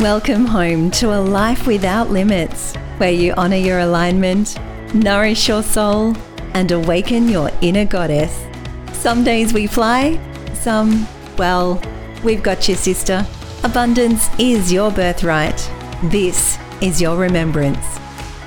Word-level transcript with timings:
Welcome 0.00 0.46
home 0.46 0.90
to 0.92 1.12
a 1.12 1.20
life 1.20 1.66
without 1.66 2.08
limits, 2.08 2.74
where 2.96 3.10
you 3.12 3.34
honor 3.36 3.56
your 3.56 3.80
alignment, 3.80 4.58
nourish 4.94 5.46
your 5.46 5.62
soul, 5.62 6.16
and 6.54 6.72
awaken 6.72 7.28
your 7.28 7.50
inner 7.60 7.84
goddess. 7.84 8.34
Some 8.94 9.24
days 9.24 9.52
we 9.52 9.66
fly, 9.66 10.18
some, 10.54 11.06
well, 11.36 11.82
we've 12.24 12.42
got 12.42 12.66
you, 12.66 12.76
sister. 12.76 13.26
Abundance 13.62 14.30
is 14.38 14.72
your 14.72 14.90
birthright. 14.90 15.70
This 16.04 16.58
is 16.80 16.98
your 16.98 17.18
remembrance. 17.18 17.84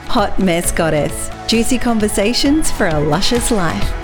Hot 0.08 0.40
Mess 0.40 0.72
Goddess. 0.72 1.30
Juicy 1.48 1.78
conversations 1.78 2.72
for 2.72 2.88
a 2.88 3.00
luscious 3.00 3.52
life. 3.52 4.03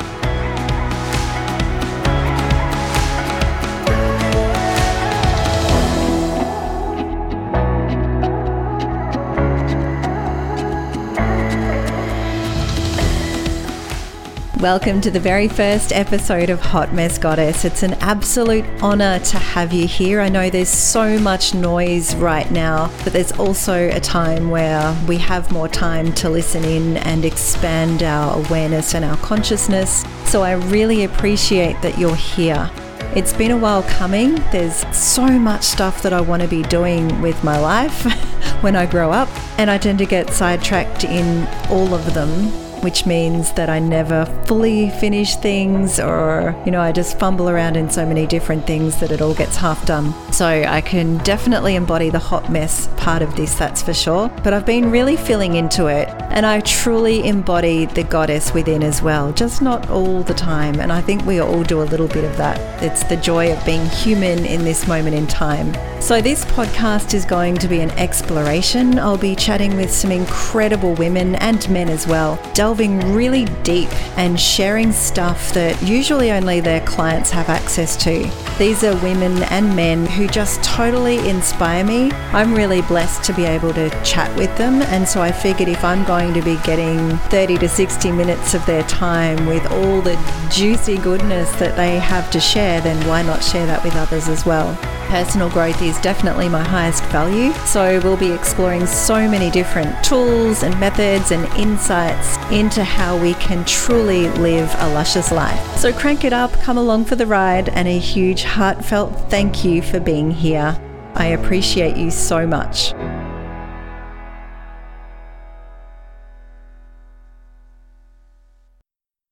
Welcome 14.60 15.00
to 15.02 15.10
the 15.10 15.22
very 15.22 15.48
first 15.48 15.94
episode 15.94 16.50
of 16.50 16.60
Hot 16.60 16.94
Mess 16.94 17.18
Goddess. 17.18 17.64
It's 17.64 17.82
an 17.82 17.94
absolute 18.02 18.66
honor 18.84 19.18
to 19.20 19.38
have 19.38 19.72
you 19.72 19.88
here. 19.88 20.20
I 20.20 20.28
know 20.28 20.50
there's 20.50 20.68
so 20.68 21.18
much 21.18 21.54
noise 21.54 22.14
right 22.16 22.52
now, 22.52 22.92
but 23.06 23.14
there's 23.14 23.32
also 23.32 23.88
a 23.88 24.02
time 24.02 24.50
where 24.50 24.94
we 25.08 25.18
have 25.20 25.50
more 25.54 25.70
time 25.70 26.12
to 26.16 26.30
listen 26.30 26.66
in 26.66 26.98
and 26.98 27.24
expand 27.24 28.04
our 28.04 28.36
awareness 28.46 28.96
and 28.96 29.06
our 29.06 29.16
consciousness. 29.20 30.04
So 30.26 30.44
I 30.44 30.56
really 30.56 31.06
appreciate 31.06 31.82
that 31.82 31.98
you're 31.98 32.14
here. 32.14 32.70
It's 33.16 33.32
been 33.32 33.52
a 33.52 33.58
while 33.58 33.84
coming. 33.84 34.44
There's 34.52 34.86
so 34.94 35.26
much 35.26 35.64
stuff 35.64 36.02
that 36.02 36.12
I 36.12 36.20
want 36.20 36.42
to 36.42 36.50
be 36.50 36.64
doing 36.64 37.22
with 37.22 37.42
my 37.46 37.58
life 37.58 38.04
when 38.62 38.76
I 38.76 38.88
grow 38.88 39.10
up, 39.10 39.30
and 39.58 39.72
I 39.72 39.78
tend 39.78 40.00
to 40.00 40.06
get 40.06 40.32
sidetracked 40.32 41.06
in 41.06 41.48
all 41.70 41.94
of 41.94 42.14
them 42.14 42.69
which 42.82 43.06
means 43.06 43.52
that 43.54 43.70
I 43.70 43.80
never 43.80 44.26
fully 44.46 44.90
finish 44.90 45.36
things 45.36 46.00
or, 46.00 46.56
you 46.66 46.72
know, 46.72 46.82
I 46.82 46.92
just 46.92 47.20
fumble 47.20 47.50
around 47.50 47.76
in 47.76 47.90
so 47.90 48.06
many 48.06 48.26
different 48.26 48.66
things 48.66 49.00
that 49.00 49.12
it 49.12 49.22
all 49.22 49.34
gets 49.34 49.56
half 49.56 49.86
done. 49.86 50.14
So 50.32 50.48
I 50.48 50.82
can 50.82 51.18
definitely 51.20 51.76
embody 51.76 52.10
the 52.10 52.20
hot 52.20 52.52
mess 52.52 52.88
part 52.98 53.22
of 53.22 53.36
this, 53.36 53.56
that's 53.56 53.82
for 53.82 53.94
sure. 53.94 54.30
But 54.44 54.54
I've 54.54 54.66
been 54.66 54.92
really 54.92 55.18
feeling 55.18 55.56
into 55.56 55.88
it 55.88 56.10
and 56.32 56.46
I 56.46 56.60
truly 56.62 57.28
embody 57.28 57.86
the 57.86 58.04
goddess 58.04 58.54
within 58.54 58.84
as 58.84 59.02
well, 59.02 59.34
just 59.34 59.62
not 59.62 59.90
all 59.90 60.24
the 60.24 60.34
time. 60.34 60.80
And 60.80 60.92
I 60.92 61.02
think 61.02 61.26
we 61.26 61.40
all 61.40 61.64
do 61.64 61.82
a 61.82 61.84
little 61.84 62.08
bit 62.08 62.24
of 62.24 62.38
that. 62.38 62.60
It's 62.84 63.04
the 63.04 63.18
joy 63.18 63.52
of 63.52 63.66
being 63.66 63.86
human 63.88 64.46
in 64.46 64.64
this 64.64 64.88
moment 64.88 65.16
in 65.16 65.28
time. 65.28 65.74
So 66.02 66.22
this 66.22 66.46
podcast 66.46 67.14
is 67.14 67.26
going 67.26 67.56
to 67.58 67.68
be 67.68 67.82
an 67.82 67.92
exploration. 67.92 69.00
I'll 69.00 69.18
be 69.18 69.36
chatting 69.36 69.76
with 69.76 69.92
some 69.92 70.12
incredible 70.12 70.94
women 70.96 71.36
and 71.36 71.70
men 71.70 71.90
as 71.90 72.08
well 72.08 72.40
delving 72.70 73.00
really 73.16 73.46
deep 73.64 73.90
and 74.16 74.40
sharing 74.40 74.92
stuff 74.92 75.52
that 75.54 75.82
usually 75.82 76.32
only 76.32 76.60
their 76.60 76.82
clients 76.82 77.32
have 77.32 77.50
access 77.50 77.98
to. 77.98 78.30
These 78.60 78.84
are 78.84 78.94
women 79.02 79.42
and 79.46 79.76
men 79.76 80.06
who 80.06 80.28
just 80.28 80.62
totally 80.62 81.18
inspire 81.28 81.84
me. 81.84 82.12
I'm 82.32 82.54
really 82.54 82.84
blessed 82.84 83.24
to 83.24 83.34
be 83.34 83.46
able 83.46 83.74
to 83.74 83.90
chat 84.04 84.30
with 84.38 84.56
them, 84.56 84.84
and 84.84 85.08
so 85.08 85.20
I 85.20 85.32
figured 85.32 85.68
if 85.68 85.84
I'm 85.84 86.06
going 86.06 86.32
to 86.36 86.44
be 86.44 86.58
getting 86.58 87.18
30 87.30 87.58
to 87.58 87.68
60 87.68 88.12
minutes 88.12 88.54
of 88.54 88.64
their 88.68 88.84
time 88.84 89.48
with 89.48 89.66
all 89.72 90.02
the 90.02 90.16
juicy 90.52 91.00
goodness 91.00 91.52
that 91.54 91.76
they 91.76 91.98
have 91.98 92.30
to 92.30 92.40
share, 92.40 92.82
then 92.82 93.04
why 93.08 93.24
not 93.24 93.44
share 93.44 93.66
that 93.66 93.84
with 93.84 93.96
others 93.96 94.30
as 94.30 94.46
well? 94.46 94.78
Personal 95.10 95.50
growth 95.50 95.82
is 95.82 96.00
definitely 96.02 96.48
my 96.50 96.64
highest 96.64 97.04
value, 97.06 97.52
so 97.66 98.00
we'll 98.04 98.16
be 98.16 98.32
exploring 98.32 98.86
so 98.86 99.28
many 99.28 99.50
different 99.50 100.04
tools 100.04 100.62
and 100.62 100.80
methods 100.80 101.32
and 101.32 101.46
insights 101.58 102.38
into 102.52 102.84
how 102.84 103.18
we 103.18 103.34
can 103.34 103.66
truly 103.66 104.30
live 104.30 104.72
a 104.78 104.94
luscious 104.94 105.32
life. 105.32 105.78
So 105.78 105.92
crank 105.92 106.26
it 106.26 106.32
up, 106.32 106.54
come 106.62 106.78
along 106.78 107.06
for 107.06 107.16
the 107.16 107.26
ride, 107.26 107.70
and 107.70 107.88
a 107.88 107.98
huge 107.98 108.44
heartfelt 108.44 109.32
thank 109.32 109.66
you 109.66 109.82
for 109.82 110.00
being 110.00 110.30
here. 110.30 110.80
I 111.16 111.26
appreciate 111.26 111.98
you 111.98 112.12
so 112.12 112.46
much. 112.46 112.94